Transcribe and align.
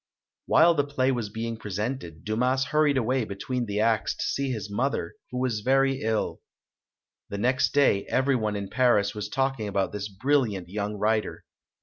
While 0.47 0.73
the 0.73 0.83
play 0.83 1.11
was 1.11 1.29
being 1.29 1.57
presented, 1.57 2.23
Dumas 2.25 2.63
hurried 2.65 2.97
away 2.97 3.23
between 3.23 3.67
the 3.67 3.79
acts 3.81 4.15
to 4.15 4.23
see 4.25 4.49
his 4.49 4.67
mother, 4.67 5.13
who 5.29 5.37
was 5.37 5.59
very 5.59 6.01
ill. 6.01 6.39
The 7.29 7.37
next 7.37 7.71
day, 7.71 8.07
every 8.09 8.35
one 8.35 8.55
in 8.55 8.67
Paris 8.67 9.13
was 9.13 9.29
talking 9.29 9.67
about 9.67 9.91
this 9.91 10.09
brilliant 10.09 10.67
young 10.69 10.95
writer. 10.95 11.45